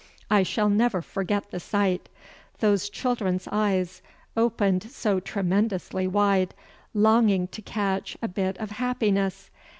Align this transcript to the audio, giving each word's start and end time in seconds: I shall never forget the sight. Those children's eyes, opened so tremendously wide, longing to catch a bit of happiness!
I 0.31 0.41
shall 0.41 0.67
never 0.67 1.03
forget 1.03 1.51
the 1.51 1.59
sight. 1.59 2.09
Those 2.57 2.89
children's 2.89 3.47
eyes, 3.51 4.01
opened 4.35 4.89
so 4.89 5.19
tremendously 5.19 6.07
wide, 6.07 6.55
longing 6.95 7.47
to 7.49 7.61
catch 7.61 8.17
a 8.19 8.27
bit 8.27 8.57
of 8.57 8.71
happiness! 8.71 9.51